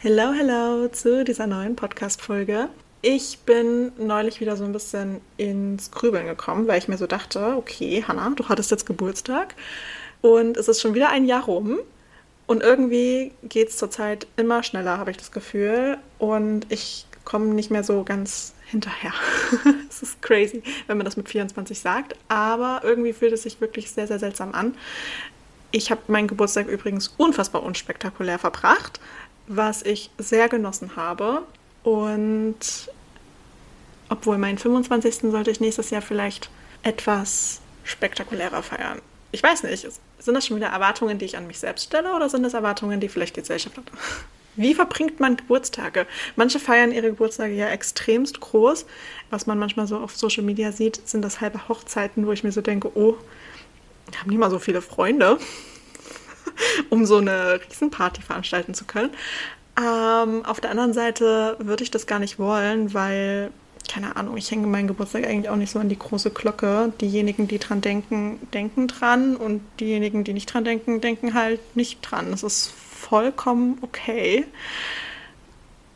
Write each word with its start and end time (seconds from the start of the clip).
Hello, 0.00 0.32
hello 0.32 0.86
zu 0.86 1.24
dieser 1.24 1.48
neuen 1.48 1.74
Podcast-Folge. 1.74 2.68
Ich 3.02 3.40
bin 3.40 3.90
neulich 3.98 4.40
wieder 4.40 4.56
so 4.56 4.62
ein 4.62 4.72
bisschen 4.72 5.20
ins 5.38 5.90
Grübeln 5.90 6.24
gekommen, 6.24 6.68
weil 6.68 6.78
ich 6.78 6.86
mir 6.86 6.96
so 6.96 7.08
dachte, 7.08 7.56
okay, 7.56 8.04
Hannah, 8.06 8.30
du 8.36 8.48
hattest 8.48 8.70
jetzt 8.70 8.86
Geburtstag 8.86 9.56
und 10.20 10.56
es 10.56 10.68
ist 10.68 10.80
schon 10.80 10.94
wieder 10.94 11.08
ein 11.08 11.24
Jahr 11.24 11.46
rum. 11.46 11.80
Und 12.46 12.62
irgendwie 12.62 13.32
geht 13.42 13.70
es 13.70 13.76
zurzeit 13.76 14.28
immer 14.36 14.62
schneller, 14.62 14.98
habe 14.98 15.10
ich 15.10 15.16
das 15.16 15.32
Gefühl. 15.32 15.98
Und 16.20 16.70
ich 16.70 17.04
komme 17.24 17.46
nicht 17.46 17.72
mehr 17.72 17.82
so 17.82 18.04
ganz 18.04 18.54
hinterher. 18.66 19.14
Es 19.90 20.00
ist 20.02 20.22
crazy, 20.22 20.62
wenn 20.86 20.96
man 20.96 21.06
das 21.06 21.16
mit 21.16 21.28
24 21.28 21.76
sagt. 21.76 22.14
Aber 22.28 22.82
irgendwie 22.84 23.12
fühlt 23.12 23.32
es 23.32 23.42
sich 23.42 23.60
wirklich 23.60 23.90
sehr, 23.90 24.06
sehr 24.06 24.20
seltsam 24.20 24.54
an. 24.54 24.76
Ich 25.72 25.90
habe 25.90 26.00
meinen 26.06 26.28
Geburtstag 26.28 26.68
übrigens 26.68 27.12
unfassbar 27.16 27.64
unspektakulär 27.64 28.38
verbracht 28.38 29.00
was 29.48 29.82
ich 29.82 30.10
sehr 30.18 30.48
genossen 30.48 30.94
habe. 30.94 31.42
Und 31.82 32.90
obwohl 34.08 34.38
meinen 34.38 34.58
25. 34.58 35.30
sollte 35.30 35.50
ich 35.50 35.60
nächstes 35.60 35.90
Jahr 35.90 36.02
vielleicht 36.02 36.50
etwas 36.82 37.60
spektakulärer 37.84 38.62
feiern. 38.62 39.00
Ich 39.32 39.42
weiß 39.42 39.64
nicht, 39.64 39.86
sind 40.18 40.34
das 40.34 40.46
schon 40.46 40.56
wieder 40.56 40.68
Erwartungen, 40.68 41.18
die 41.18 41.24
ich 41.24 41.36
an 41.36 41.46
mich 41.46 41.58
selbst 41.58 41.84
stelle 41.84 42.14
oder 42.14 42.28
sind 42.28 42.42
das 42.42 42.54
Erwartungen, 42.54 43.00
die 43.00 43.08
vielleicht 43.08 43.36
die 43.36 43.40
Gesellschaft 43.40 43.76
hat? 43.76 43.84
Wie 44.56 44.74
verbringt 44.74 45.20
man 45.20 45.36
Geburtstage? 45.36 46.06
Manche 46.34 46.58
feiern 46.58 46.90
ihre 46.90 47.10
Geburtstage 47.10 47.54
ja 47.54 47.68
extremst 47.68 48.40
groß. 48.40 48.86
Was 49.30 49.46
man 49.46 49.58
manchmal 49.58 49.86
so 49.86 49.98
auf 49.98 50.16
Social 50.16 50.42
Media 50.42 50.72
sieht, 50.72 51.06
sind 51.08 51.22
das 51.22 51.40
halbe 51.40 51.68
Hochzeiten, 51.68 52.26
wo 52.26 52.32
ich 52.32 52.42
mir 52.42 52.50
so 52.50 52.60
denke, 52.60 52.90
oh, 52.96 53.16
ich 54.10 54.18
habe 54.18 54.30
nicht 54.30 54.38
mal 54.38 54.50
so 54.50 54.58
viele 54.58 54.82
Freunde. 54.82 55.38
um 56.90 57.06
so 57.06 57.18
eine 57.18 57.60
Riesenparty 57.68 58.22
veranstalten 58.22 58.74
zu 58.74 58.84
können. 58.84 59.10
Ähm, 59.78 60.44
auf 60.44 60.60
der 60.60 60.70
anderen 60.70 60.92
Seite 60.92 61.56
würde 61.60 61.84
ich 61.84 61.90
das 61.90 62.06
gar 62.06 62.18
nicht 62.18 62.38
wollen, 62.38 62.94
weil, 62.94 63.50
keine 63.88 64.16
Ahnung, 64.16 64.36
ich 64.36 64.50
hänge 64.50 64.66
meinen 64.66 64.88
Geburtstag 64.88 65.24
eigentlich 65.24 65.48
auch 65.48 65.56
nicht 65.56 65.70
so 65.70 65.78
an 65.78 65.88
die 65.88 65.98
große 65.98 66.30
Glocke. 66.30 66.92
Diejenigen, 67.00 67.46
die 67.46 67.58
dran 67.58 67.80
denken, 67.80 68.40
denken 68.52 68.88
dran 68.88 69.36
und 69.36 69.60
diejenigen, 69.78 70.24
die 70.24 70.32
nicht 70.32 70.52
dran 70.52 70.64
denken, 70.64 71.00
denken 71.00 71.34
halt 71.34 71.60
nicht 71.76 72.00
dran. 72.02 72.30
Das 72.32 72.42
ist 72.42 72.72
vollkommen 72.72 73.78
okay. 73.82 74.46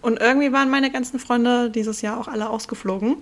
Und 0.01 0.21
irgendwie 0.21 0.53
waren 0.53 0.71
meine 0.71 0.91
ganzen 0.91 1.19
Freunde 1.19 1.71
dieses 1.71 2.03
Jahr 2.03 2.19
auch 2.19 2.29
alle 2.29 2.51
ausgeflogen, 2.51 3.17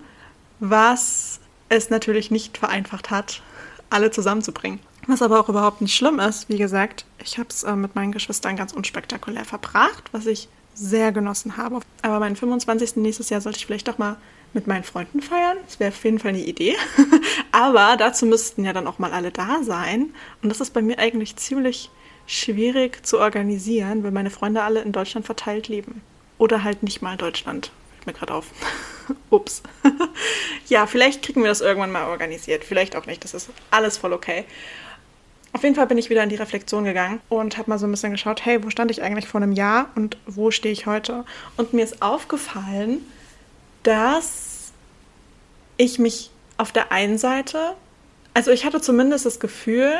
was 0.61 1.41
es 1.69 1.91
natürlich 1.91 2.31
nicht 2.31 2.59
vereinfacht 2.59 3.11
hat, 3.11 3.43
alle 3.91 4.11
zusammenzubringen. 4.11 4.81
Was 5.07 5.23
aber 5.23 5.41
auch 5.41 5.49
überhaupt 5.49 5.81
nicht 5.81 5.97
schlimm 5.97 6.19
ist, 6.19 6.49
wie 6.49 6.59
gesagt, 6.59 7.05
ich 7.23 7.39
habe 7.39 7.49
es 7.49 7.63
äh, 7.63 7.75
mit 7.75 7.95
meinen 7.95 8.13
Geschwistern 8.13 8.57
ganz 8.57 8.73
unspektakulär 8.73 9.45
verbracht, 9.45 10.05
was 10.13 10.27
ich 10.27 10.49
sehr 10.75 11.13
genossen 11.13 11.57
habe. 11.57 11.81
Aber 12.03 12.21
meinen 12.21 12.37
25. 12.37 12.97
nächstes 12.97 13.31
Jahr 13.31 13.41
sollte 13.41 13.59
ich 13.59 13.67
vielleicht 13.67 13.89
doch 13.89 13.99
mal 13.99 14.17
mit 14.53 14.67
meinen 14.67 14.85
Freunden 14.85 15.21
feiern. 15.21 15.59
Das 15.67 15.79
wäre 15.81 15.91
auf 15.91 16.05
jeden 16.05 16.19
Fall 16.19 16.31
eine 16.31 16.45
Idee. 16.45 16.77
aber 17.53 17.97
dazu 17.97 18.27
müssten 18.27 18.65
ja 18.65 18.73
dann 18.73 18.87
auch 18.87 18.99
mal 18.99 19.13
alle 19.13 19.31
da 19.31 19.63
sein. 19.63 20.13
Und 20.43 20.49
das 20.49 20.61
ist 20.61 20.73
bei 20.73 20.83
mir 20.83 20.99
eigentlich 20.99 21.37
ziemlich 21.37 21.91
schwierig 22.27 23.05
zu 23.05 23.19
organisieren, 23.19 24.03
weil 24.05 24.13
meine 24.13 24.31
Freunde 24.31 24.63
alle 24.63 24.83
in 24.83 24.93
Deutschland 24.93 25.27
verteilt 25.27 25.69
leben. 25.69 26.03
Oder 26.39 26.65
halt 26.65 26.83
nicht 26.83 27.03
mal 27.03 27.17
Deutschland. 27.17 27.71
Fällt 27.95 28.07
mir 28.07 28.13
gerade 28.13 28.35
auf. 28.35 28.47
Ups. 29.31 29.63
ja, 30.69 30.87
vielleicht 30.87 31.23
kriegen 31.23 31.43
wir 31.43 31.49
das 31.49 31.61
irgendwann 31.61 31.93
mal 31.93 32.07
organisiert. 32.07 32.65
Vielleicht 32.65 32.97
auch 32.97 33.07
nicht. 33.07 33.23
Das 33.25 33.35
ist 33.35 33.51
alles 33.71 33.99
voll 33.99 34.13
okay. 34.13 34.45
Auf 35.53 35.65
jeden 35.65 35.75
Fall 35.75 35.87
bin 35.87 35.99
ich 35.99 36.11
wieder 36.11 36.23
in 36.23 36.29
die 36.29 36.37
Reflexion 36.37 36.85
gegangen 36.85 37.21
und 37.29 37.59
habe 37.59 37.71
mal 37.71 37.79
so 37.79 37.87
ein 37.87 37.91
bisschen 37.91 38.13
geschaut, 38.13 38.45
hey, 38.45 38.63
wo 38.63 38.71
stand 38.71 38.91
ich 38.91 39.03
eigentlich 39.03 39.27
vor 39.27 39.43
einem 39.43 39.53
Jahr 39.53 39.91
und 39.97 40.17
wo 40.27 40.51
stehe 40.51 40.73
ich 40.73 40.87
heute? 40.87 41.25
Und 41.57 41.73
mir 41.73 41.85
ist 41.85 42.03
aufgefallen, 42.03 42.99
dass 43.83 44.73
ich 45.77 45.99
mich 45.99 46.31
auf 46.57 46.73
der 46.73 46.93
einen 46.93 47.19
Seite, 47.19 47.75
also 48.33 48.51
ich 48.53 48.65
hatte 48.65 48.81
zumindest 48.81 49.27
das 49.27 49.41
Gefühl, 49.41 49.93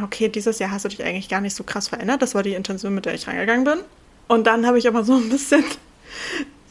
okay, 0.00 0.28
dieses 0.28 0.58
Jahr 0.58 0.70
hast 0.70 0.84
du 0.84 0.88
dich 0.88 1.02
eigentlich 1.02 1.28
gar 1.28 1.40
nicht 1.40 1.54
so 1.54 1.64
krass 1.64 1.88
verändert. 1.88 2.22
Das 2.22 2.34
war 2.34 2.42
die 2.42 2.54
Intention, 2.54 2.94
mit 2.94 3.06
der 3.06 3.14
ich 3.14 3.26
reingegangen 3.26 3.64
bin. 3.64 3.78
Und 4.28 4.46
dann 4.46 4.66
habe 4.66 4.78
ich 4.78 4.86
aber 4.86 5.04
so 5.04 5.14
ein 5.14 5.28
bisschen 5.28 5.64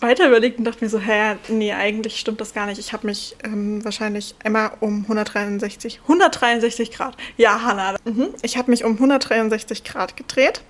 weiter 0.06 0.28
überlegt 0.28 0.58
und 0.60 0.66
dachte 0.66 0.84
mir 0.84 0.90
so, 0.90 1.00
hä, 1.00 1.36
nee, 1.48 1.74
eigentlich 1.74 2.20
stimmt 2.20 2.42
das 2.42 2.54
gar 2.54 2.66
nicht. 2.66 2.80
Ich 2.80 2.94
habe 2.94 3.08
mich 3.08 3.36
ähm, 3.44 3.84
wahrscheinlich 3.84 4.36
immer 4.44 4.74
um 4.80 5.04
163, 5.04 6.02
163 6.04 6.92
Grad, 6.92 7.18
ja, 7.38 7.62
Hannah, 7.62 7.96
mhm. 8.06 8.30
ich 8.42 8.58
habe 8.58 8.72
mich 8.72 8.84
um 8.84 8.94
163 8.94 9.84
Grad 9.84 10.16
gedreht. 10.18 10.62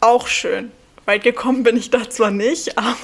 Auch 0.00 0.26
schön. 0.26 0.72
Weit 1.04 1.24
gekommen 1.24 1.62
bin 1.62 1.76
ich 1.76 1.90
da 1.90 2.08
zwar 2.08 2.30
nicht, 2.30 2.76
aber, 2.78 2.96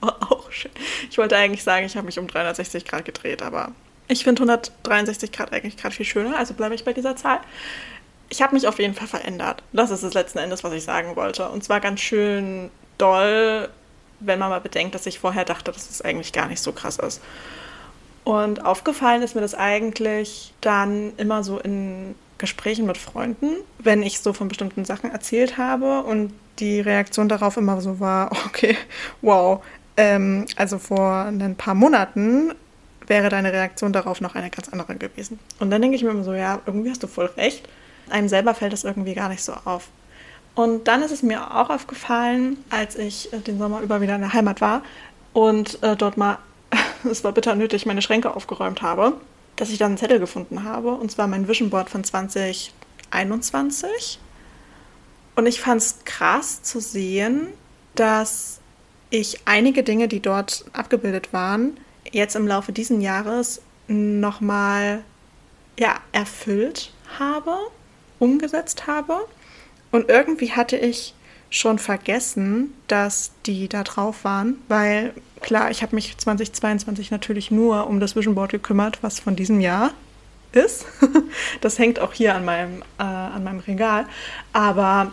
aber 0.00 0.32
auch 0.32 0.50
schön. 0.50 0.70
Ich 1.10 1.18
wollte 1.18 1.36
eigentlich 1.36 1.62
sagen, 1.62 1.86
ich 1.86 1.96
habe 1.96 2.06
mich 2.06 2.18
um 2.18 2.26
360 2.26 2.84
Grad 2.84 3.04
gedreht, 3.04 3.42
aber 3.42 3.72
ich 4.08 4.24
finde 4.24 4.42
163 4.42 5.32
Grad 5.32 5.52
eigentlich 5.52 5.76
gerade 5.76 5.94
viel 5.94 6.06
schöner, 6.06 6.36
also 6.36 6.54
bleibe 6.54 6.74
ich 6.74 6.84
bei 6.84 6.92
dieser 6.92 7.16
Zahl. 7.16 7.40
Ich 8.28 8.42
habe 8.42 8.54
mich 8.54 8.66
auf 8.66 8.78
jeden 8.78 8.94
Fall 8.94 9.06
verändert. 9.06 9.62
Das 9.72 9.90
ist 9.90 10.02
das 10.02 10.14
letzten 10.14 10.38
Endes, 10.38 10.64
was 10.64 10.72
ich 10.72 10.82
sagen 10.82 11.14
wollte. 11.14 11.48
Und 11.48 11.62
zwar 11.62 11.80
ganz 11.80 12.00
schön 12.00 12.70
doll, 12.98 13.68
wenn 14.20 14.38
man 14.38 14.50
mal 14.50 14.60
bedenkt, 14.60 14.94
dass 14.94 15.06
ich 15.06 15.18
vorher 15.18 15.44
dachte, 15.44 15.72
dass 15.72 15.90
es 15.90 16.02
eigentlich 16.02 16.32
gar 16.32 16.48
nicht 16.48 16.60
so 16.60 16.72
krass 16.72 16.98
ist. 16.98 17.20
Und 18.24 18.64
aufgefallen 18.64 19.22
ist 19.22 19.34
mir 19.34 19.42
das 19.42 19.54
eigentlich 19.54 20.54
dann 20.60 21.12
immer 21.18 21.44
so 21.44 21.58
in 21.58 22.14
Gesprächen 22.38 22.86
mit 22.86 22.96
Freunden, 22.96 23.56
wenn 23.78 24.02
ich 24.02 24.20
so 24.20 24.32
von 24.32 24.48
bestimmten 24.48 24.84
Sachen 24.84 25.10
erzählt 25.10 25.58
habe 25.58 26.02
und 26.02 26.32
die 26.58 26.80
Reaktion 26.80 27.28
darauf 27.28 27.56
immer 27.56 27.80
so 27.80 28.00
war, 28.00 28.32
okay, 28.46 28.76
wow, 29.20 29.62
ähm, 29.96 30.46
also 30.56 30.78
vor 30.78 31.26
ein 31.26 31.56
paar 31.56 31.74
Monaten 31.74 32.52
wäre 33.06 33.28
deine 33.28 33.52
Reaktion 33.52 33.92
darauf 33.92 34.20
noch 34.20 34.34
eine 34.34 34.50
ganz 34.50 34.68
andere 34.70 34.96
gewesen. 34.96 35.38
Und 35.60 35.70
dann 35.70 35.82
denke 35.82 35.96
ich 35.96 36.02
mir 36.02 36.10
immer 36.10 36.24
so, 36.24 36.32
ja, 36.32 36.60
irgendwie 36.66 36.90
hast 36.90 37.02
du 37.02 37.06
voll 37.06 37.26
recht. 37.36 37.68
Einem 38.08 38.28
selber 38.28 38.54
fällt 38.54 38.72
das 38.72 38.84
irgendwie 38.84 39.14
gar 39.14 39.28
nicht 39.28 39.42
so 39.42 39.52
auf. 39.64 39.88
Und 40.54 40.86
dann 40.86 41.02
ist 41.02 41.10
es 41.10 41.22
mir 41.22 41.56
auch 41.56 41.70
aufgefallen, 41.70 42.58
als 42.70 42.96
ich 42.96 43.32
äh, 43.32 43.38
den 43.38 43.58
Sommer 43.58 43.80
über 43.80 44.00
wieder 44.00 44.14
in 44.14 44.20
der 44.20 44.32
Heimat 44.32 44.60
war 44.60 44.82
und 45.32 45.82
äh, 45.82 45.96
dort 45.96 46.16
mal, 46.16 46.38
es 47.10 47.24
war 47.24 47.32
bitter 47.32 47.54
nötig, 47.54 47.86
meine 47.86 48.02
Schränke 48.02 48.34
aufgeräumt 48.34 48.82
habe, 48.82 49.14
dass 49.56 49.70
ich 49.70 49.78
dann 49.78 49.88
einen 49.88 49.98
Zettel 49.98 50.20
gefunden 50.20 50.64
habe, 50.64 50.92
und 50.92 51.10
zwar 51.10 51.26
mein 51.26 51.48
Vision 51.48 51.70
Board 51.70 51.90
von 51.90 52.04
2021. 52.04 54.20
Und 55.36 55.46
ich 55.46 55.60
fand 55.60 55.80
es 55.80 55.98
krass 56.04 56.62
zu 56.62 56.80
sehen, 56.80 57.48
dass 57.96 58.60
ich 59.10 59.40
einige 59.44 59.82
Dinge, 59.82 60.08
die 60.08 60.20
dort 60.20 60.64
abgebildet 60.72 61.32
waren, 61.32 61.78
jetzt 62.10 62.36
im 62.36 62.46
Laufe 62.46 62.72
dieses 62.72 63.02
Jahres 63.02 63.60
nochmal 63.88 65.02
ja, 65.78 65.96
erfüllt 66.12 66.92
habe, 67.18 67.56
umgesetzt 68.18 68.86
habe. 68.86 69.26
Und 69.94 70.08
irgendwie 70.08 70.50
hatte 70.50 70.76
ich 70.76 71.14
schon 71.50 71.78
vergessen, 71.78 72.74
dass 72.88 73.30
die 73.46 73.68
da 73.68 73.84
drauf 73.84 74.24
waren, 74.24 74.56
weil 74.66 75.14
klar, 75.40 75.70
ich 75.70 75.84
habe 75.84 75.94
mich 75.94 76.18
2022 76.18 77.12
natürlich 77.12 77.52
nur 77.52 77.86
um 77.86 78.00
das 78.00 78.16
Vision 78.16 78.34
Board 78.34 78.50
gekümmert, 78.50 79.04
was 79.04 79.20
von 79.20 79.36
diesem 79.36 79.60
Jahr 79.60 79.92
ist. 80.50 80.86
Das 81.60 81.78
hängt 81.78 82.00
auch 82.00 82.12
hier 82.12 82.34
an 82.34 82.44
meinem, 82.44 82.82
äh, 82.98 83.04
an 83.04 83.44
meinem 83.44 83.60
Regal. 83.60 84.06
Aber 84.52 85.12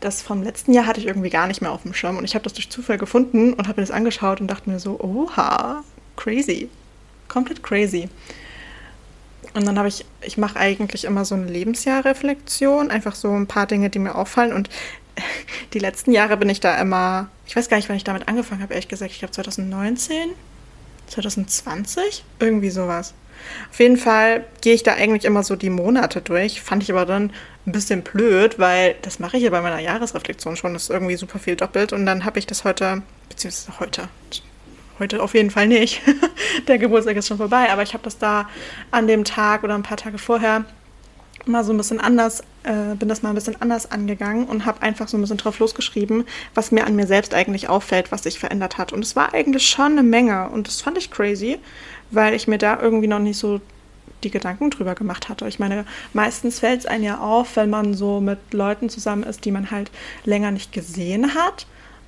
das 0.00 0.22
vom 0.22 0.42
letzten 0.42 0.72
Jahr 0.72 0.86
hatte 0.86 0.98
ich 0.98 1.06
irgendwie 1.06 1.30
gar 1.30 1.46
nicht 1.46 1.62
mehr 1.62 1.70
auf 1.70 1.82
dem 1.82 1.94
Schirm. 1.94 2.16
Und 2.16 2.24
ich 2.24 2.34
habe 2.34 2.42
das 2.42 2.54
durch 2.54 2.68
Zufall 2.68 2.98
gefunden 2.98 3.52
und 3.52 3.68
habe 3.68 3.80
mir 3.80 3.86
das 3.86 3.94
angeschaut 3.94 4.40
und 4.40 4.48
dachte 4.48 4.68
mir 4.68 4.80
so, 4.80 4.98
oha, 4.98 5.84
crazy. 6.16 6.68
Komplett 7.28 7.62
crazy. 7.62 8.08
Und 9.56 9.66
dann 9.66 9.78
habe 9.78 9.88
ich, 9.88 10.04
ich 10.20 10.36
mache 10.36 10.58
eigentlich 10.58 11.04
immer 11.04 11.24
so 11.24 11.34
eine 11.34 11.46
Lebensjahrreflexion, 11.46 12.90
einfach 12.90 13.14
so 13.14 13.32
ein 13.32 13.46
paar 13.46 13.66
Dinge, 13.66 13.88
die 13.88 13.98
mir 13.98 14.14
auffallen. 14.14 14.52
Und 14.52 14.68
die 15.72 15.78
letzten 15.78 16.12
Jahre 16.12 16.36
bin 16.36 16.50
ich 16.50 16.60
da 16.60 16.78
immer, 16.78 17.30
ich 17.46 17.56
weiß 17.56 17.70
gar 17.70 17.78
nicht, 17.78 17.88
wann 17.88 17.96
ich 17.96 18.04
damit 18.04 18.28
angefangen 18.28 18.62
habe, 18.62 18.74
ehrlich 18.74 18.88
gesagt. 18.88 19.12
Ich 19.12 19.18
glaube 19.18 19.32
2019, 19.32 20.28
2020, 21.08 22.22
irgendwie 22.38 22.68
sowas. 22.68 23.14
Auf 23.70 23.80
jeden 23.80 23.96
Fall 23.96 24.44
gehe 24.60 24.74
ich 24.74 24.82
da 24.82 24.94
eigentlich 24.94 25.24
immer 25.24 25.42
so 25.42 25.56
die 25.56 25.70
Monate 25.70 26.20
durch. 26.20 26.60
Fand 26.60 26.82
ich 26.82 26.90
aber 26.90 27.06
dann 27.06 27.32
ein 27.66 27.72
bisschen 27.72 28.02
blöd, 28.02 28.58
weil 28.58 28.96
das 29.02 29.18
mache 29.18 29.38
ich 29.38 29.42
ja 29.42 29.50
bei 29.50 29.62
meiner 29.62 29.78
Jahresreflexion 29.78 30.56
schon. 30.56 30.74
Das 30.74 30.84
ist 30.84 30.90
irgendwie 30.90 31.16
super 31.16 31.38
viel 31.38 31.56
doppelt. 31.56 31.94
Und 31.94 32.04
dann 32.04 32.26
habe 32.26 32.38
ich 32.38 32.46
das 32.46 32.64
heute, 32.64 33.02
beziehungsweise 33.30 33.80
heute, 33.80 34.08
heute 34.98 35.22
auf 35.22 35.34
jeden 35.34 35.50
Fall 35.50 35.68
nicht. 35.68 36.02
Der 36.68 36.78
Geburtstag 36.78 37.16
ist 37.16 37.28
schon 37.28 37.36
vorbei, 37.36 37.70
aber 37.70 37.82
ich 37.82 37.92
habe 37.92 38.04
das 38.04 38.18
da 38.18 38.48
an 38.90 39.06
dem 39.06 39.24
Tag 39.24 39.64
oder 39.64 39.74
ein 39.74 39.82
paar 39.82 39.96
Tage 39.96 40.18
vorher 40.18 40.64
mal 41.44 41.64
so 41.64 41.72
ein 41.72 41.76
bisschen 41.76 42.00
anders, 42.00 42.40
äh, 42.64 42.94
bin 42.98 43.08
das 43.08 43.22
mal 43.22 43.30
ein 43.30 43.34
bisschen 43.34 43.60
anders 43.60 43.90
angegangen 43.90 44.46
und 44.46 44.66
habe 44.66 44.82
einfach 44.82 45.08
so 45.08 45.16
ein 45.16 45.20
bisschen 45.20 45.36
drauf 45.36 45.58
losgeschrieben, 45.58 46.24
was 46.54 46.72
mir 46.72 46.86
an 46.86 46.96
mir 46.96 47.06
selbst 47.06 47.34
eigentlich 47.34 47.68
auffällt, 47.68 48.10
was 48.10 48.24
sich 48.24 48.38
verändert 48.38 48.78
hat. 48.78 48.92
Und 48.92 49.04
es 49.04 49.16
war 49.16 49.32
eigentlich 49.32 49.68
schon 49.68 49.92
eine 49.92 50.02
Menge 50.02 50.48
und 50.48 50.66
das 50.66 50.80
fand 50.80 50.98
ich 50.98 51.10
crazy, 51.10 51.58
weil 52.10 52.34
ich 52.34 52.48
mir 52.48 52.58
da 52.58 52.80
irgendwie 52.80 53.06
noch 53.06 53.18
nicht 53.18 53.38
so 53.38 53.60
die 54.24 54.30
Gedanken 54.30 54.70
drüber 54.70 54.94
gemacht 54.94 55.28
hatte. 55.28 55.46
Ich 55.46 55.58
meine, 55.58 55.84
meistens 56.12 56.58
fällt 56.58 56.80
es 56.80 56.86
einem 56.86 57.04
ja 57.04 57.18
auf, 57.18 57.56
wenn 57.56 57.70
man 57.70 57.94
so 57.94 58.20
mit 58.20 58.38
Leuten 58.52 58.88
zusammen 58.88 59.22
ist, 59.22 59.44
die 59.44 59.50
man 59.50 59.70
halt 59.70 59.90
länger 60.24 60.50
nicht 60.50 60.72
gesehen 60.72 61.34
hat 61.34 61.66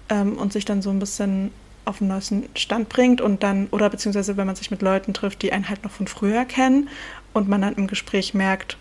ähm, 0.09 0.37
und 0.37 0.53
sich 0.53 0.65
dann 0.65 0.83
so 0.83 0.91
ein 0.91 0.99
bisschen 0.99 1.53
auf 1.89 1.99
den 1.99 2.09
neuesten 2.09 2.49
Stand 2.55 2.89
bringt 2.89 3.21
und 3.21 3.43
dann, 3.43 3.69
oder 3.71 3.89
beziehungsweise 3.91 4.37
wenn 4.37 4.47
man 4.47 4.57
sich 4.57 4.71
mit 4.71 4.83
Leuten 4.83 5.15
trifft, 5.15 5.43
die 5.43 5.53
einen 5.53 5.69
halt 5.69 5.85
noch 5.85 5.91
von 5.91 6.07
früher 6.07 6.45
kennen 6.45 6.89
und 7.33 7.49
man 7.49 7.63
dann 7.63 7.75
im 7.75 7.87
Gespräch 7.87 8.35
merkt, 8.35 8.77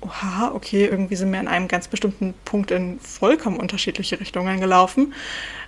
oha, 0.00 0.50
okay, 0.52 0.86
irgendwie 0.86 1.14
sind 1.14 1.30
wir 1.30 1.38
an 1.38 1.48
einem 1.48 1.68
ganz 1.68 1.86
bestimmten 1.86 2.34
Punkt 2.44 2.72
in 2.72 2.98
vollkommen 2.98 3.58
unterschiedliche 3.58 4.18
Richtungen 4.18 4.60
gelaufen. 4.60 5.14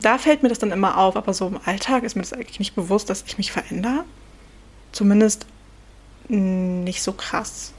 Da 0.03 0.19
fällt 0.19 0.43
mir 0.43 0.49
das 0.49 0.59
dann 0.59 0.73
immer 0.73 0.99
auf, 0.99 1.17
aber 1.17 1.33
so 1.33 1.47
im 1.47 1.61
Alltag 1.65 2.03
ist 2.03 2.17
mir 2.17 2.23
das 2.23 2.33
eigentlich 2.33 2.59
nicht 2.59 2.75
bewusst, 2.75 3.09
dass 3.09 3.23
ich 3.27 3.39
mich 3.39 3.53
verändere. 3.53 4.05
Zumindest 4.91 5.47
nicht 6.29 7.03
so 7.03 7.13
krass 7.13 7.73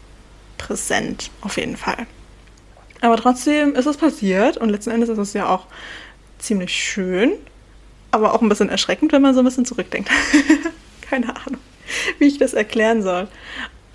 präsent, 0.57 1.31
auf 1.41 1.57
jeden 1.57 1.75
Fall. 1.75 2.07
Aber 3.01 3.17
trotzdem 3.17 3.75
ist 3.75 3.85
es 3.85 3.97
passiert 3.97 4.55
und 4.57 4.69
letzten 4.69 4.91
Endes 4.91 5.09
ist 5.09 5.17
es 5.17 5.33
ja 5.33 5.49
auch 5.49 5.65
ziemlich 6.39 6.71
schön, 6.71 7.33
aber 8.15 8.33
auch 8.33 8.41
ein 8.41 8.49
bisschen 8.49 8.69
erschreckend, 8.69 9.11
wenn 9.11 9.21
man 9.21 9.33
so 9.33 9.41
ein 9.41 9.45
bisschen 9.45 9.65
zurückdenkt. 9.65 10.09
Keine 11.01 11.35
Ahnung, 11.35 11.59
wie 12.19 12.25
ich 12.25 12.37
das 12.37 12.53
erklären 12.53 13.03
soll. 13.03 13.27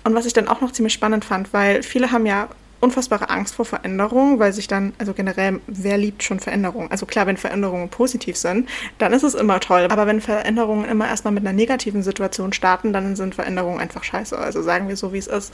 Und 0.03 0.15
was 0.15 0.25
ich 0.25 0.33
dann 0.33 0.47
auch 0.47 0.61
noch 0.61 0.71
ziemlich 0.71 0.93
spannend 0.93 1.25
fand, 1.25 1.53
weil 1.53 1.83
viele 1.83 2.11
haben 2.11 2.25
ja 2.25 2.49
unfassbare 2.81 3.29
Angst 3.29 3.55
vor 3.55 3.65
Veränderungen, 3.65 4.39
weil 4.39 4.51
sich 4.53 4.67
dann, 4.67 4.93
also 4.97 5.13
generell, 5.13 5.61
wer 5.67 5.97
liebt 5.97 6.23
schon 6.23 6.39
Veränderungen? 6.39 6.89
Also 6.89 7.05
klar, 7.05 7.27
wenn 7.27 7.37
Veränderungen 7.37 7.89
positiv 7.89 8.35
sind, 8.35 8.67
dann 8.97 9.13
ist 9.13 9.23
es 9.23 9.35
immer 9.35 9.59
toll. 9.59 9.87
Aber 9.89 10.07
wenn 10.07 10.19
Veränderungen 10.19 10.85
immer 10.85 11.07
erstmal 11.07 11.33
mit 11.33 11.43
einer 11.43 11.53
negativen 11.53 12.01
Situation 12.03 12.53
starten, 12.53 12.91
dann 12.91 13.15
sind 13.15 13.35
Veränderungen 13.35 13.79
einfach 13.79 14.03
scheiße. 14.03 14.37
Also 14.37 14.63
sagen 14.63 14.87
wir 14.87 14.97
so, 14.97 15.13
wie 15.13 15.19
es 15.19 15.27
ist. 15.27 15.53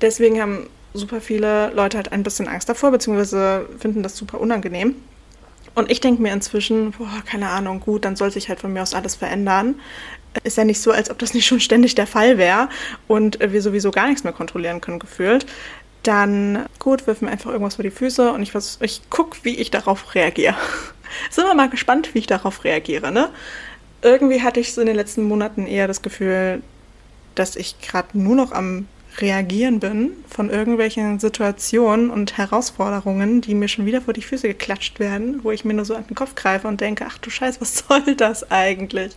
Deswegen 0.00 0.40
haben 0.40 0.68
super 0.92 1.20
viele 1.20 1.72
Leute 1.74 1.96
halt 1.96 2.12
ein 2.12 2.22
bisschen 2.22 2.46
Angst 2.46 2.68
davor, 2.68 2.90
beziehungsweise 2.90 3.66
finden 3.78 4.02
das 4.02 4.16
super 4.16 4.40
unangenehm. 4.40 4.94
Und 5.74 5.90
ich 5.90 6.00
denke 6.00 6.22
mir 6.22 6.32
inzwischen, 6.32 6.92
boah, 6.92 7.22
keine 7.24 7.48
Ahnung, 7.50 7.80
gut, 7.80 8.04
dann 8.04 8.16
soll 8.16 8.30
sich 8.30 8.48
halt 8.48 8.60
von 8.60 8.72
mir 8.72 8.82
aus 8.82 8.94
alles 8.94 9.16
verändern. 9.16 9.80
Ist 10.44 10.56
ja 10.56 10.64
nicht 10.64 10.80
so, 10.80 10.92
als 10.92 11.10
ob 11.10 11.18
das 11.18 11.34
nicht 11.34 11.46
schon 11.46 11.60
ständig 11.60 11.94
der 11.94 12.06
Fall 12.06 12.38
wäre 12.38 12.68
und 13.08 13.38
wir 13.40 13.62
sowieso 13.62 13.90
gar 13.90 14.06
nichts 14.06 14.24
mehr 14.24 14.32
kontrollieren 14.32 14.80
können, 14.80 14.98
gefühlt. 14.98 15.46
Dann, 16.02 16.66
gut, 16.78 17.06
wirf 17.06 17.22
mir 17.22 17.30
einfach 17.30 17.50
irgendwas 17.50 17.76
vor 17.76 17.82
die 17.82 17.90
Füße 17.90 18.32
und 18.32 18.42
ich, 18.42 18.52
ich 18.80 19.10
gucke, 19.10 19.38
wie 19.42 19.56
ich 19.56 19.70
darauf 19.70 20.14
reagiere. 20.14 20.56
Sind 21.30 21.46
wir 21.46 21.54
mal 21.54 21.70
gespannt, 21.70 22.14
wie 22.14 22.18
ich 22.18 22.26
darauf 22.26 22.64
reagiere, 22.64 23.12
ne? 23.12 23.30
Irgendwie 24.02 24.42
hatte 24.42 24.60
ich 24.60 24.74
so 24.74 24.80
in 24.80 24.86
den 24.86 24.96
letzten 24.96 25.22
Monaten 25.22 25.66
eher 25.66 25.88
das 25.88 26.02
Gefühl, 26.02 26.62
dass 27.34 27.56
ich 27.56 27.80
gerade 27.80 28.18
nur 28.18 28.36
noch 28.36 28.52
am 28.52 28.86
Reagieren 29.18 29.78
bin 29.78 30.12
von 30.28 30.50
irgendwelchen 30.50 31.20
Situationen 31.20 32.10
und 32.10 32.36
Herausforderungen, 32.36 33.40
die 33.40 33.54
mir 33.54 33.68
schon 33.68 33.86
wieder 33.86 34.00
vor 34.00 34.12
die 34.12 34.22
Füße 34.22 34.48
geklatscht 34.48 34.98
werden, 34.98 35.44
wo 35.44 35.52
ich 35.52 35.64
mir 35.64 35.74
nur 35.74 35.84
so 35.84 35.94
an 35.94 36.06
den 36.06 36.16
Kopf 36.16 36.34
greife 36.34 36.66
und 36.66 36.80
denke, 36.80 37.06
ach 37.08 37.18
du 37.18 37.30
Scheiß, 37.30 37.60
was 37.60 37.78
soll 37.88 38.16
das 38.16 38.50
eigentlich? 38.50 39.12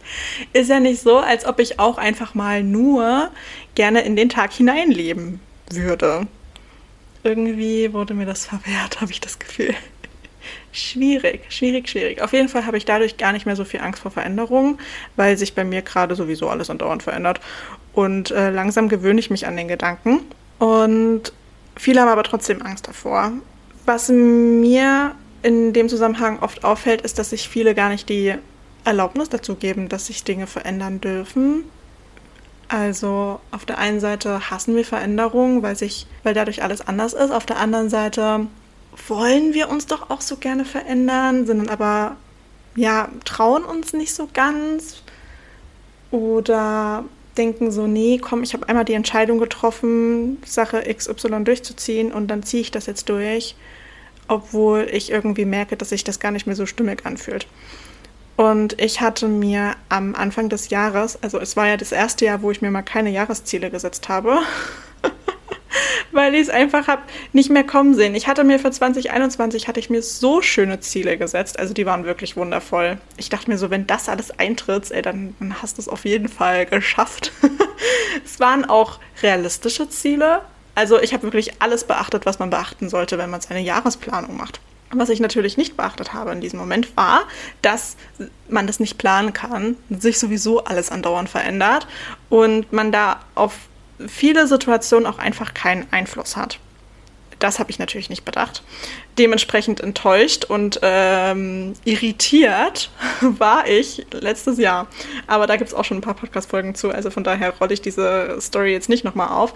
Ist 0.53 0.69
ja 0.69 0.79
nicht 0.79 1.01
so, 1.01 1.17
als 1.17 1.45
ob 1.45 1.59
ich 1.59 1.79
auch 1.79 1.97
einfach 1.97 2.35
mal 2.35 2.63
nur 2.63 3.31
gerne 3.75 4.01
in 4.01 4.15
den 4.15 4.29
Tag 4.29 4.53
hineinleben 4.53 5.39
würde. 5.71 6.27
Irgendwie 7.23 7.91
wurde 7.91 8.13
mir 8.13 8.25
das 8.25 8.45
verwehrt, 8.45 9.01
habe 9.01 9.11
ich 9.11 9.19
das 9.19 9.39
Gefühl. 9.39 9.73
Schwierig, 10.71 11.41
schwierig, 11.49 11.89
schwierig. 11.89 12.21
Auf 12.21 12.33
jeden 12.33 12.49
Fall 12.49 12.67
habe 12.67 12.77
ich 12.77 12.85
dadurch 12.85 13.17
gar 13.17 13.31
nicht 13.31 13.47
mehr 13.47 13.55
so 13.55 13.65
viel 13.65 13.81
Angst 13.81 14.01
vor 14.01 14.11
Veränderungen, 14.11 14.77
weil 15.15 15.35
sich 15.37 15.55
bei 15.55 15.63
mir 15.63 15.81
gerade 15.81 16.13
sowieso 16.15 16.49
alles 16.49 16.69
andauernd 16.69 17.01
verändert. 17.01 17.41
Und 17.97 18.29
äh, 18.29 18.51
langsam 18.51 18.89
gewöhne 18.89 19.19
ich 19.19 19.31
mich 19.31 19.47
an 19.47 19.57
den 19.57 19.67
Gedanken. 19.67 20.19
Und 20.59 21.33
viele 21.75 22.01
haben 22.01 22.09
aber 22.09 22.21
trotzdem 22.21 22.61
Angst 22.61 22.87
davor. 22.87 23.31
Was 23.87 24.09
mir 24.09 25.15
in 25.41 25.73
dem 25.73 25.89
Zusammenhang 25.89 26.37
oft 26.37 26.63
auffällt, 26.63 27.01
ist, 27.01 27.17
dass 27.17 27.31
sich 27.31 27.49
viele 27.49 27.73
gar 27.73 27.89
nicht 27.89 28.07
die 28.07 28.35
Erlaubnis 28.85 29.29
dazu 29.29 29.55
geben, 29.55 29.89
dass 29.89 30.05
sich 30.05 30.23
Dinge 30.23 30.45
verändern 30.45 31.01
dürfen. 31.01 31.63
Also 32.67 33.39
auf 33.49 33.65
der 33.65 33.79
einen 33.79 33.99
Seite 33.99 34.51
hassen 34.51 34.75
wir 34.75 34.85
Veränderungen, 34.85 35.63
weil 35.63 35.75
sich, 35.75 36.05
weil 36.21 36.35
dadurch 36.35 36.61
alles 36.61 36.87
anders 36.87 37.13
ist. 37.13 37.31
Auf 37.31 37.47
der 37.47 37.57
anderen 37.57 37.89
Seite 37.89 38.45
wollen 39.07 39.55
wir 39.55 39.69
uns 39.69 39.87
doch 39.87 40.11
auch 40.11 40.21
so 40.21 40.37
gerne 40.37 40.65
verändern, 40.65 41.47
sind 41.47 41.67
aber 41.67 42.15
ja 42.75 43.09
trauen 43.25 43.63
uns 43.63 43.93
nicht 43.93 44.13
so 44.13 44.29
ganz 44.31 45.01
oder 46.11 47.03
denken 47.37 47.71
so, 47.71 47.87
nee, 47.87 48.17
komm, 48.17 48.43
ich 48.43 48.53
habe 48.53 48.67
einmal 48.67 48.85
die 48.85 48.93
Entscheidung 48.93 49.39
getroffen, 49.39 50.37
Sache 50.45 50.83
XY 50.93 51.43
durchzuziehen 51.43 52.11
und 52.11 52.27
dann 52.27 52.43
ziehe 52.43 52.61
ich 52.61 52.71
das 52.71 52.85
jetzt 52.85 53.09
durch, 53.09 53.55
obwohl 54.27 54.87
ich 54.91 55.11
irgendwie 55.11 55.45
merke, 55.45 55.77
dass 55.77 55.89
sich 55.89 56.03
das 56.03 56.19
gar 56.19 56.31
nicht 56.31 56.47
mehr 56.47 56.55
so 56.55 56.65
stimmig 56.65 57.05
anfühlt. 57.05 57.47
Und 58.35 58.79
ich 58.79 59.01
hatte 59.01 59.27
mir 59.27 59.75
am 59.89 60.13
Anfang 60.13 60.47
des 60.47 60.69
Jahres, 60.69 61.21
also 61.23 61.39
es 61.39 61.57
war 61.57 61.67
ja 61.67 61.77
das 61.77 61.91
erste 61.91 62.25
Jahr, 62.25 62.43
wo 62.43 62.51
ich 62.51 62.61
mir 62.61 62.69
mal 62.69 62.83
keine 62.83 63.09
Jahresziele 63.09 63.71
gesetzt 63.71 64.09
habe, 64.09 64.39
weil 66.11 66.35
ich 66.35 66.41
es 66.41 66.49
einfach 66.49 66.87
habe 66.87 67.01
nicht 67.33 67.49
mehr 67.49 67.63
kommen 67.63 67.93
sehen. 67.93 68.15
Ich 68.15 68.27
hatte 68.27 68.43
mir 68.43 68.59
für 68.59 68.71
2021 68.71 69.67
hatte 69.67 69.79
ich 69.79 69.89
mir 69.89 70.01
so 70.01 70.41
schöne 70.41 70.79
Ziele 70.79 71.17
gesetzt, 71.17 71.59
also 71.59 71.73
die 71.73 71.85
waren 71.85 72.05
wirklich 72.05 72.35
wundervoll. 72.35 72.97
Ich 73.17 73.29
dachte 73.29 73.49
mir 73.49 73.57
so, 73.57 73.69
wenn 73.69 73.87
das 73.87 74.09
alles 74.09 74.31
eintritt, 74.31 74.91
ey, 74.91 75.01
dann, 75.01 75.35
dann 75.39 75.61
hast 75.61 75.77
du 75.77 75.81
es 75.81 75.87
auf 75.87 76.05
jeden 76.05 76.29
Fall 76.29 76.65
geschafft. 76.65 77.31
es 78.25 78.39
waren 78.39 78.65
auch 78.65 78.99
realistische 79.21 79.89
Ziele. 79.89 80.41
Also 80.75 81.01
ich 81.01 81.13
habe 81.13 81.23
wirklich 81.23 81.61
alles 81.61 81.85
beachtet, 81.85 82.25
was 82.25 82.39
man 82.39 82.49
beachten 82.49 82.89
sollte, 82.89 83.17
wenn 83.17 83.29
man 83.29 83.41
seine 83.41 83.61
Jahresplanung 83.61 84.37
macht. 84.37 84.59
Was 84.91 85.09
ich 85.09 85.19
natürlich 85.19 85.57
nicht 85.57 85.75
beachtet 85.75 86.13
habe 86.13 86.31
in 86.31 86.39
diesem 86.39 86.59
Moment 86.59 86.95
war, 86.95 87.23
dass 87.61 87.97
man 88.47 88.67
das 88.67 88.79
nicht 88.79 88.97
planen 88.97 89.33
kann, 89.33 89.75
sich 89.89 90.17
sowieso 90.17 90.63
alles 90.63 90.91
andauernd 90.91 91.29
verändert 91.29 91.87
und 92.29 92.71
man 92.71 92.91
da 92.91 93.19
auf 93.35 93.53
viele 94.05 94.47
Situationen 94.47 95.07
auch 95.07 95.17
einfach 95.17 95.53
keinen 95.53 95.87
Einfluss 95.91 96.35
hat. 96.35 96.59
Das 97.39 97.59
habe 97.59 97.69
ich 97.69 97.77
natürlich 97.77 98.09
nicht 98.09 98.25
bedacht. 98.25 98.63
Dementsprechend 99.19 99.79
enttäuscht 99.79 100.45
und 100.45 100.79
ähm, 100.81 101.73
irritiert 101.83 102.89
war 103.21 103.67
ich 103.67 104.07
letztes 104.11 104.57
Jahr. 104.57 104.87
Aber 105.27 105.45
da 105.45 105.55
gibt 105.55 105.69
es 105.69 105.73
auch 105.75 105.85
schon 105.85 105.97
ein 105.97 106.01
paar 106.01 106.15
Podcast-Folgen 106.15 106.73
zu, 106.73 106.89
also 106.89 107.11
von 107.11 107.23
daher 107.23 107.51
rolle 107.57 107.73
ich 107.73 107.81
diese 107.81 108.37
Story 108.41 108.71
jetzt 108.71 108.89
nicht 108.89 109.03
nochmal 109.03 109.29
auf 109.29 109.53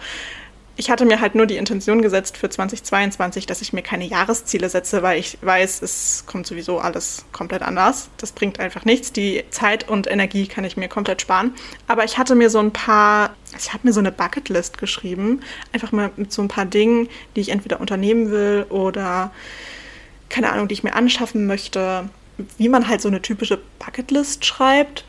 ich 0.81 0.89
hatte 0.89 1.05
mir 1.05 1.21
halt 1.21 1.35
nur 1.35 1.45
die 1.45 1.57
Intention 1.57 2.01
gesetzt 2.01 2.37
für 2.37 2.49
2022, 2.49 3.45
dass 3.45 3.61
ich 3.61 3.71
mir 3.71 3.83
keine 3.83 4.03
Jahresziele 4.03 4.67
setze, 4.67 5.03
weil 5.03 5.19
ich 5.19 5.37
weiß, 5.39 5.83
es 5.83 6.23
kommt 6.25 6.47
sowieso 6.47 6.79
alles 6.79 7.23
komplett 7.31 7.61
anders. 7.61 8.09
Das 8.17 8.31
bringt 8.31 8.59
einfach 8.59 8.83
nichts. 8.83 9.13
Die 9.13 9.43
Zeit 9.51 9.87
und 9.87 10.09
Energie 10.09 10.47
kann 10.47 10.63
ich 10.63 10.77
mir 10.77 10.87
komplett 10.87 11.21
sparen. 11.21 11.53
Aber 11.87 12.03
ich 12.03 12.17
hatte 12.17 12.33
mir 12.33 12.49
so 12.49 12.57
ein 12.57 12.73
paar, 12.73 13.35
ich 13.59 13.71
habe 13.73 13.85
mir 13.85 13.93
so 13.93 13.99
eine 13.99 14.11
Bucketlist 14.11 14.79
geschrieben, 14.79 15.41
einfach 15.71 15.91
mal 15.91 16.09
mit 16.15 16.33
so 16.33 16.41
ein 16.41 16.47
paar 16.47 16.65
Dingen, 16.65 17.09
die 17.35 17.41
ich 17.41 17.49
entweder 17.49 17.79
unternehmen 17.79 18.31
will 18.31 18.65
oder 18.69 19.31
keine 20.29 20.51
Ahnung, 20.51 20.67
die 20.67 20.73
ich 20.73 20.83
mir 20.83 20.95
anschaffen 20.95 21.45
möchte. 21.45 22.09
Wie 22.57 22.69
man 22.69 22.87
halt 22.87 23.01
so 23.01 23.07
eine 23.07 23.21
typische 23.21 23.59
Bucketlist 23.77 24.45
schreibt. 24.45 25.05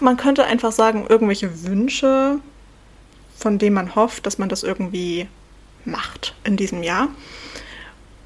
man 0.00 0.16
könnte 0.16 0.46
einfach 0.46 0.72
sagen, 0.72 1.04
irgendwelche 1.06 1.64
Wünsche, 1.64 2.40
von 3.42 3.58
dem 3.58 3.74
man 3.74 3.94
hofft, 3.96 4.24
dass 4.24 4.38
man 4.38 4.48
das 4.48 4.62
irgendwie 4.62 5.26
macht 5.84 6.34
in 6.44 6.56
diesem 6.56 6.82
Jahr. 6.82 7.08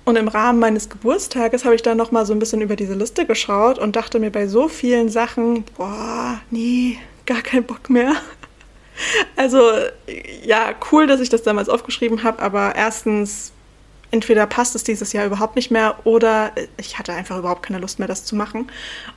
Und 0.04 0.16
im 0.16 0.28
Rahmen 0.28 0.60
meines 0.60 0.88
Geburtstages 0.88 1.64
habe 1.64 1.74
ich 1.74 1.82
dann 1.82 1.96
noch 1.96 2.12
mal 2.12 2.26
so 2.26 2.32
ein 2.32 2.38
bisschen 2.38 2.60
über 2.60 2.76
diese 2.76 2.94
Liste 2.94 3.26
geschaut 3.26 3.78
und 3.78 3.96
dachte 3.96 4.20
mir 4.20 4.30
bei 4.30 4.46
so 4.46 4.68
vielen 4.68 5.08
Sachen, 5.08 5.64
boah, 5.76 6.38
nee, 6.50 6.98
gar 7.24 7.42
kein 7.42 7.64
Bock 7.64 7.90
mehr. 7.90 8.14
Also 9.36 9.60
ja, 10.42 10.74
cool, 10.90 11.06
dass 11.06 11.20
ich 11.20 11.28
das 11.28 11.42
damals 11.42 11.68
aufgeschrieben 11.68 12.22
habe, 12.22 12.40
aber 12.40 12.74
erstens, 12.76 13.52
entweder 14.10 14.46
passt 14.46 14.74
es 14.74 14.84
dieses 14.84 15.12
Jahr 15.12 15.26
überhaupt 15.26 15.54
nicht 15.54 15.70
mehr 15.70 15.98
oder 16.04 16.52
ich 16.78 16.98
hatte 16.98 17.12
einfach 17.12 17.36
überhaupt 17.36 17.62
keine 17.62 17.78
Lust 17.78 17.98
mehr, 17.98 18.08
das 18.08 18.24
zu 18.24 18.34
machen. 18.34 18.70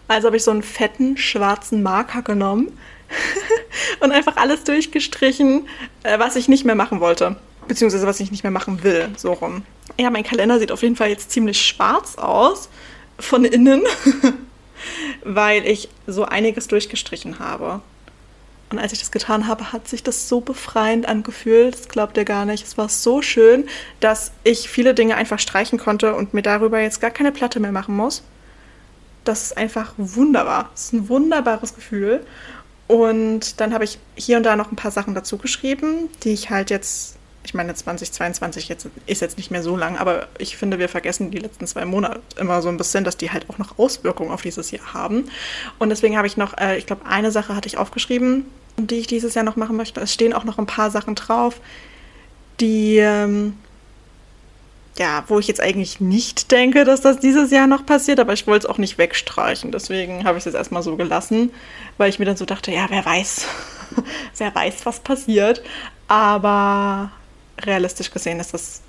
Also 0.10 0.28
habe 0.28 0.36
ich 0.36 0.44
so 0.44 0.52
einen 0.52 0.64
fetten 0.64 1.16
schwarzen 1.16 1.82
Marker 1.82 2.24
genommen 2.24 2.78
und 4.00 4.12
einfach 4.12 4.38
alles 4.38 4.64
durchgestrichen, 4.64 5.68
äh, 6.04 6.20
was 6.20 6.36
ich 6.36 6.48
nicht 6.48 6.66
mehr 6.66 6.76
machen 6.76 7.00
wollte. 7.00 7.36
Beziehungsweise 7.68 8.08
was 8.08 8.20
ich 8.20 8.32
nicht 8.32 8.44
mehr 8.44 8.52
machen 8.52 8.84
will, 8.84 9.10
so 9.16 9.34
rum. 9.34 9.64
Ja, 9.98 10.10
mein 10.10 10.24
Kalender 10.24 10.60
sieht 10.60 10.72
auf 10.72 10.82
jeden 10.82 10.96
Fall 10.96 11.10
jetzt 11.10 11.32
ziemlich 11.32 11.62
schwarz 11.62 12.18
aus, 12.18 12.70
von 13.20 13.46
innen, 13.46 13.84
weil 15.24 15.66
ich 15.68 15.90
so 16.08 16.26
einiges 16.26 16.68
durchgestrichen 16.68 17.40
habe. 17.40 17.82
Und 18.72 18.78
als 18.78 18.94
ich 18.94 19.00
das 19.00 19.12
getan 19.12 19.48
habe, 19.48 19.72
hat 19.74 19.88
sich 19.88 20.04
das 20.04 20.30
so 20.30 20.42
befreiend 20.42 21.08
angefühlt. 21.08 21.74
Das 21.74 21.90
glaubt 21.90 22.18
ihr 22.18 22.26
gar 22.26 22.46
nicht. 22.46 22.66
Es 22.66 22.78
war 22.78 22.88
so 22.88 23.22
schön, 23.22 23.68
dass 24.00 24.32
ich 24.44 24.70
viele 24.70 24.94
Dinge 24.94 25.16
einfach 25.16 25.40
streichen 25.40 25.80
konnte 25.80 26.14
und 26.14 26.34
mir 26.34 26.44
darüber 26.44 26.80
jetzt 26.80 27.02
gar 27.02 27.10
keine 27.10 27.32
Platte 27.32 27.60
mehr 27.60 27.72
machen 27.72 27.96
muss. 27.96 28.22
Das 29.24 29.44
ist 29.44 29.58
einfach 29.58 29.94
wunderbar. 29.98 30.70
Das 30.72 30.86
ist 30.86 30.94
ein 30.94 31.10
wunderbares 31.10 31.74
Gefühl. 31.74 32.26
Und 32.90 33.62
dann 33.62 33.72
habe 33.76 33.84
ich 33.84 34.00
hier 34.16 34.38
und 34.38 34.44
da 34.44 34.56
noch 34.56 34.72
ein 34.72 34.76
paar 34.76 34.90
Sachen 34.90 35.14
dazu 35.14 35.38
geschrieben, 35.38 36.10
die 36.24 36.32
ich 36.32 36.50
halt 36.50 36.72
jetzt, 36.72 37.18
ich 37.44 37.54
meine 37.54 37.76
2022 37.76 38.68
jetzt, 38.68 38.90
ist 39.06 39.22
jetzt 39.22 39.38
nicht 39.38 39.52
mehr 39.52 39.62
so 39.62 39.78
lang, 39.78 39.96
aber 39.96 40.28
ich 40.40 40.58
finde, 40.58 40.80
wir 40.80 40.90
vergessen 40.90 41.30
die 41.30 41.38
letzten 41.38 41.68
zwei 41.68 41.86
Monate 41.86 42.20
immer 42.38 42.64
so 42.64 42.70
ein 42.70 42.78
bisschen, 42.78 43.04
dass 43.04 43.16
die 43.16 43.30
halt 43.30 43.48
auch 43.48 43.60
noch 43.60 43.78
Auswirkungen 43.78 44.32
auf 44.32 44.42
dieses 44.42 44.72
Jahr 44.72 44.92
haben. 44.92 45.30
Und 45.78 45.90
deswegen 45.90 46.18
habe 46.18 46.26
ich 46.26 46.36
noch, 46.36 46.58
äh, 46.58 46.80
ich 46.80 46.88
glaube, 46.88 47.06
eine 47.06 47.30
Sache 47.30 47.56
hatte 47.56 47.68
ich 47.68 47.78
aufgeschrieben, 47.78 48.46
die 48.78 48.96
ich 48.96 49.06
dieses 49.06 49.36
Jahr 49.36 49.46
noch 49.46 49.56
machen 49.56 49.78
möchte. 49.78 50.02
Es 50.02 50.12
stehen 50.12 50.34
auch 50.34 50.44
noch 50.44 50.58
ein 50.58 50.66
paar 50.66 50.90
Sachen 50.90 51.14
drauf, 51.14 51.62
die, 52.60 52.98
ähm, 52.98 53.54
ja, 55.00 55.24
wo 55.28 55.40
ich 55.40 55.48
jetzt 55.48 55.62
eigentlich 55.62 56.02
nicht 56.02 56.52
denke, 56.52 56.84
dass 56.84 57.00
das 57.00 57.20
dieses 57.20 57.52
Jahr 57.52 57.68
noch 57.68 57.86
passiert, 57.86 58.20
aber 58.20 58.34
ich 58.34 58.46
wollte 58.48 58.68
es 58.68 58.70
auch 58.70 58.78
nicht 58.78 58.98
wegstreichen. 58.98 59.72
Deswegen 59.72 60.26
habe 60.26 60.38
ich 60.38 60.42
es 60.42 60.46
jetzt 60.46 60.56
erstmal 60.56 60.84
so 60.84 60.98
gelassen, 60.98 61.52
weil 61.98 62.10
ich 62.10 62.20
mir 62.20 62.26
dann 62.26 62.36
so 62.36 62.44
dachte, 62.44 62.72
ja, 62.72 62.86
wer 62.90 63.06
weiß, 63.06 63.48
wer 64.38 64.54
weiß, 64.54 64.86
was 64.86 65.00
passiert. 65.00 65.64
Aber 66.10 67.12
realistisch 67.62 68.12
gesehen 68.12 68.42
ist 68.42 68.54
das 68.54 68.82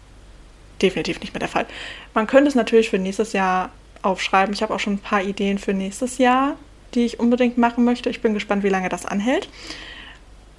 definitiv 0.83 1.21
nicht 1.21 1.33
mehr 1.33 1.41
der 1.41 1.49
Fall. 1.49 1.67
Man 2.13 2.27
könnte 2.27 2.49
es 2.49 2.57
natürlich 2.57 2.91
für 2.91 2.99
nächstes 2.99 3.33
Jahr 3.33 3.71
aufschreiben. 4.03 4.53
Ich 4.53 4.63
habe 4.63 4.75
auch 4.75 4.81
schon 4.81 4.95
ein 4.95 4.99
paar 4.99 5.23
Ideen 5.23 5.59
für 5.59 5.75
nächstes 5.75 6.19
Jahr, 6.19 6.57
die 6.95 7.05
ich 7.05 7.21
unbedingt 7.21 7.57
machen 7.57 7.85
möchte. 7.85 8.11
Ich 8.11 8.21
bin 8.21 8.35
gespannt, 8.35 8.65
wie 8.65 8.69
lange 8.69 8.89
das 8.89 9.07
anhält. 9.07 9.49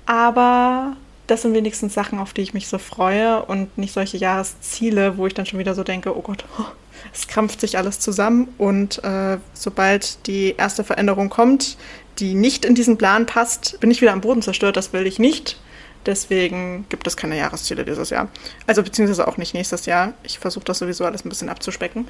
Aber 0.06 0.96
das 1.32 1.44
sind 1.44 1.54
wenigstens 1.54 1.94
Sachen, 1.94 2.20
auf 2.20 2.34
die 2.34 2.42
ich 2.42 2.54
mich 2.54 2.68
so 2.68 2.78
freue 2.78 3.44
und 3.46 3.78
nicht 3.78 3.94
solche 3.94 4.18
Jahresziele, 4.18 5.18
wo 5.18 5.28
ich 5.28 5.34
dann 5.34 5.46
schon 5.46 5.60
wieder 5.60 5.74
so 5.74 5.84
denke, 5.84 6.16
oh 6.16 6.22
Gott, 6.22 6.44
es 7.14 7.28
krampft 7.28 7.62
sich 7.62 7.78
alles 7.78 8.00
zusammen 8.00 8.50
und 8.58 9.02
äh, 9.06 9.38
sobald 9.54 10.28
die 10.28 10.56
erste 10.58 10.84
Veränderung 10.84 11.30
kommt, 11.30 11.78
die 12.20 12.34
nicht 12.34 12.66
in 12.66 12.76
diesen 12.76 12.98
Plan 12.98 13.26
passt, 13.26 13.80
bin 13.80 13.90
ich 13.90 14.02
wieder 14.02 14.12
am 14.12 14.20
Boden 14.20 14.42
zerstört. 14.42 14.76
Das 14.76 14.92
will 14.92 15.08
ich 15.08 15.20
nicht. 15.20 15.58
Deswegen 16.06 16.86
gibt 16.90 17.08
es 17.08 17.16
keine 17.16 17.38
Jahresziele 17.38 17.86
dieses 17.86 18.10
Jahr. 18.10 18.28
Also 18.68 18.84
beziehungsweise 18.84 19.26
auch 19.26 19.38
nicht 19.38 19.54
nächstes 19.54 19.86
Jahr. 19.86 20.14
Ich 20.24 20.38
versuche 20.38 20.66
das 20.66 20.80
sowieso 20.80 21.06
alles 21.06 21.24
ein 21.24 21.30
bisschen 21.30 21.48
abzuspecken. 21.48 22.08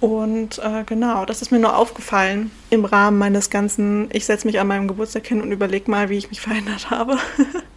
Und 0.00 0.58
äh, 0.58 0.84
genau, 0.84 1.24
das 1.24 1.40
ist 1.40 1.52
mir 1.52 1.58
nur 1.58 1.74
aufgefallen 1.74 2.50
im 2.68 2.84
Rahmen 2.84 3.16
meines 3.16 3.48
ganzen, 3.48 4.10
ich 4.12 4.26
setze 4.26 4.46
mich 4.46 4.60
an 4.60 4.66
meinem 4.66 4.88
Geburtstag 4.88 5.26
hin 5.26 5.40
und 5.40 5.52
überlege 5.52 5.90
mal, 5.90 6.10
wie 6.10 6.18
ich 6.18 6.28
mich 6.28 6.42
verändert 6.42 6.90
habe. 6.90 7.16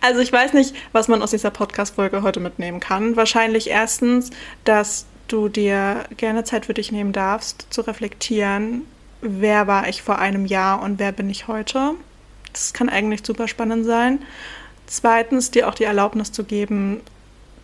also 0.00 0.20
ich 0.20 0.32
weiß 0.32 0.52
nicht, 0.52 0.74
was 0.92 1.08
man 1.08 1.22
aus 1.22 1.30
dieser 1.30 1.50
Podcast-Folge 1.50 2.22
heute 2.22 2.40
mitnehmen 2.40 2.80
kann. 2.80 3.16
Wahrscheinlich 3.16 3.70
erstens, 3.70 4.30
dass 4.64 5.06
du 5.28 5.48
dir 5.48 6.04
gerne 6.16 6.44
Zeit 6.44 6.66
für 6.66 6.74
dich 6.74 6.92
nehmen 6.92 7.12
darfst, 7.12 7.66
zu 7.70 7.82
reflektieren, 7.82 8.82
wer 9.20 9.66
war 9.66 9.88
ich 9.88 10.02
vor 10.02 10.18
einem 10.18 10.46
Jahr 10.46 10.82
und 10.82 10.98
wer 10.98 11.12
bin 11.12 11.30
ich 11.30 11.48
heute. 11.48 11.92
Das 12.52 12.72
kann 12.72 12.88
eigentlich 12.88 13.24
super 13.24 13.48
spannend 13.48 13.84
sein. 13.84 14.20
Zweitens, 14.86 15.50
dir 15.50 15.68
auch 15.68 15.74
die 15.74 15.84
Erlaubnis 15.84 16.32
zu 16.32 16.44
geben, 16.44 17.00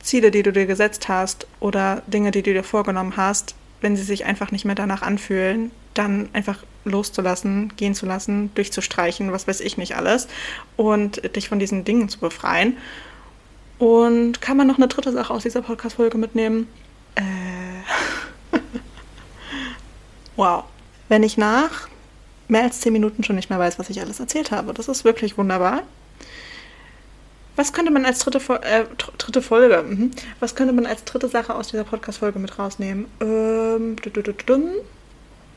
Ziele, 0.00 0.30
die 0.30 0.44
du 0.44 0.52
dir 0.52 0.66
gesetzt 0.66 1.08
hast 1.08 1.46
oder 1.58 2.02
Dinge, 2.06 2.30
die 2.30 2.42
du 2.42 2.52
dir 2.52 2.62
vorgenommen 2.62 3.16
hast, 3.16 3.56
wenn 3.80 3.96
sie 3.96 4.04
sich 4.04 4.24
einfach 4.24 4.52
nicht 4.52 4.64
mehr 4.64 4.76
danach 4.76 5.02
anfühlen, 5.02 5.72
dann 5.94 6.28
einfach 6.32 6.62
loszulassen, 6.86 7.72
gehen 7.76 7.94
zu 7.94 8.06
lassen, 8.06 8.50
durchzustreichen, 8.54 9.32
was 9.32 9.46
weiß 9.46 9.60
ich 9.60 9.76
nicht 9.76 9.96
alles 9.96 10.28
und 10.76 11.36
dich 11.36 11.48
von 11.48 11.58
diesen 11.58 11.84
Dingen 11.84 12.08
zu 12.08 12.18
befreien. 12.18 12.76
Und 13.78 14.40
kann 14.40 14.56
man 14.56 14.66
noch 14.66 14.78
eine 14.78 14.88
dritte 14.88 15.12
Sache 15.12 15.34
aus 15.34 15.42
dieser 15.42 15.60
Podcast-Folge 15.60 16.16
mitnehmen? 16.16 16.66
Äh. 17.14 17.22
wow. 20.36 20.64
Wenn 21.08 21.22
ich 21.22 21.36
nach 21.36 21.88
mehr 22.48 22.62
als 22.62 22.80
zehn 22.80 22.92
Minuten 22.92 23.24
schon 23.24 23.36
nicht 23.36 23.50
mehr 23.50 23.58
weiß, 23.58 23.78
was 23.78 23.90
ich 23.90 24.00
alles 24.00 24.20
erzählt 24.20 24.50
habe. 24.50 24.72
Das 24.72 24.88
ist 24.88 25.04
wirklich 25.04 25.36
wunderbar. 25.36 25.82
Was 27.56 27.72
könnte 27.72 27.90
man 27.90 28.04
als 28.04 28.18
dritte, 28.18 28.38
äh, 28.62 28.84
dritte 29.16 29.40
Folge, 29.40 29.82
mhm. 29.82 30.10
was 30.40 30.54
könnte 30.54 30.74
man 30.74 30.84
als 30.84 31.04
dritte 31.04 31.28
Sache 31.28 31.54
aus 31.54 31.68
dieser 31.68 31.84
Podcast-Folge 31.84 32.38
mit 32.38 32.58
rausnehmen? 32.58 33.06
Ähm, 33.20 33.96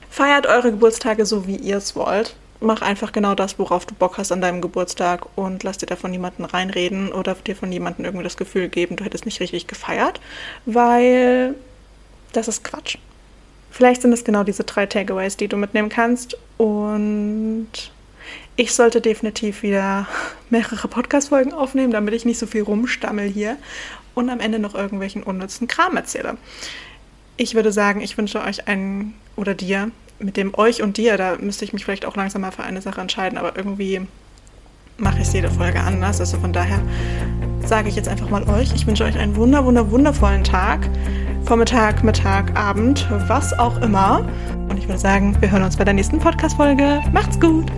Feiert 0.10 0.48
eure 0.48 0.72
Geburtstage 0.72 1.26
so, 1.26 1.48
wie 1.48 1.56
ihr 1.56 1.78
es 1.78 1.96
wollt. 1.96 2.36
Mach 2.62 2.82
einfach 2.82 3.14
genau 3.14 3.36
das, 3.36 3.58
worauf 3.58 3.86
du 3.86 3.96
Bock 3.96 4.18
hast 4.18 4.32
an 4.32 4.42
deinem 4.42 4.60
Geburtstag 4.60 5.26
und 5.38 5.64
lass 5.64 5.78
dir 5.78 5.86
davon 5.86 6.12
niemanden 6.12 6.44
reinreden 6.44 7.14
oder 7.14 7.36
dir 7.36 7.56
von 7.56 7.72
jemandem 7.72 8.04
irgendwie 8.04 8.26
das 8.26 8.36
Gefühl 8.36 8.68
geben, 8.68 8.98
du 8.98 9.06
hättest 9.06 9.26
nicht 9.26 9.40
richtig 9.40 9.68
gefeiert, 9.68 10.20
weil 10.66 11.56
das 12.34 12.50
ist 12.50 12.66
Quatsch. 12.66 12.98
Vielleicht 13.72 14.02
sind 14.02 14.12
es 14.12 14.26
genau 14.26 14.44
diese 14.44 14.66
drei 14.66 14.88
Takeaways, 14.88 15.38
die 15.38 15.48
du 15.48 15.56
mitnehmen 15.56 15.88
kannst 15.88 16.38
und 16.58 17.70
ich 18.58 18.74
sollte 18.74 19.00
definitiv 19.00 19.64
wieder 19.64 20.08
mehrere 20.50 20.90
Podcast-Folgen 20.90 21.54
aufnehmen, 21.54 21.94
damit 21.94 22.14
ich 22.14 22.26
nicht 22.26 22.40
so 22.40 22.46
viel 22.46 22.64
rumstammel 22.64 23.30
hier 23.30 23.56
und 24.16 24.30
am 24.30 24.42
Ende 24.42 24.60
noch 24.60 24.76
irgendwelchen 24.76 25.24
unnützen 25.24 25.68
Kram 25.68 25.96
erzähle. 25.96 26.38
Ich 27.42 27.56
würde 27.56 27.72
sagen, 27.72 28.02
ich 28.02 28.18
wünsche 28.18 28.44
euch 28.44 28.68
einen 28.68 29.14
oder 29.38 29.56
dir, 29.56 29.92
mit 30.20 30.36
dem 30.36 30.54
euch 30.60 30.84
und 30.84 30.98
dir, 30.98 31.16
da 31.16 31.38
müsste 31.40 31.64
ich 31.64 31.72
mich 31.72 31.86
vielleicht 31.86 32.06
auch 32.06 32.18
langsam 32.18 32.42
mal 32.42 32.52
für 32.52 32.64
eine 32.64 32.82
Sache 32.82 33.00
entscheiden, 33.00 33.38
aber 33.38 33.56
irgendwie 33.56 34.02
mache 34.98 35.22
ich 35.22 35.32
jede 35.32 35.50
Folge 35.50 35.80
anders. 35.80 36.20
Also 36.20 36.38
von 36.38 36.52
daher 36.52 36.82
sage 37.66 37.88
ich 37.88 37.96
jetzt 37.96 38.10
einfach 38.10 38.30
mal 38.30 38.44
euch, 38.50 38.74
ich 38.76 38.86
wünsche 38.86 39.06
euch 39.06 39.18
einen 39.18 39.38
wunder, 39.38 39.64
wunder, 39.64 39.90
wundervollen 39.90 40.44
Tag. 40.44 40.90
Vormittag, 41.46 42.04
Mittag, 42.04 42.54
Abend, 42.58 43.08
was 43.30 43.58
auch 43.58 43.82
immer. 43.82 44.28
Und 44.68 44.78
ich 44.78 44.90
würde 44.90 45.00
sagen, 45.00 45.38
wir 45.40 45.50
hören 45.50 45.64
uns 45.64 45.78
bei 45.78 45.86
der 45.86 45.94
nächsten 45.94 46.20
Podcast-Folge. 46.20 47.02
Macht's 47.14 47.40
gut! 47.40 47.72